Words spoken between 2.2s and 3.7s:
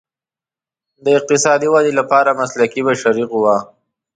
مسلکي بشري قوه.